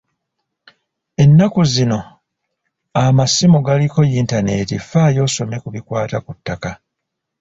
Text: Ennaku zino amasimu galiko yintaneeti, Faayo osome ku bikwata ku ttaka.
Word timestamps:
Ennaku 1.23 1.61
zino 1.73 1.99
amasimu 3.03 3.57
galiko 3.67 3.99
yintaneeti, 4.11 4.75
Faayo 4.89 5.21
osome 5.27 5.57
ku 5.63 5.67
bikwata 5.75 6.17
ku 6.25 6.31
ttaka. 6.37 6.71